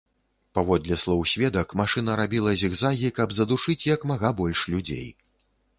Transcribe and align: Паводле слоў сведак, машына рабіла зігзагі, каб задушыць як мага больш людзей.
Паводле 0.59 0.95
слоў 1.03 1.21
сведак, 1.33 1.75
машына 1.81 2.15
рабіла 2.23 2.55
зігзагі, 2.63 3.15
каб 3.19 3.29
задушыць 3.43 3.81
як 3.95 4.11
мага 4.15 4.35
больш 4.43 4.67
людзей. 4.75 5.07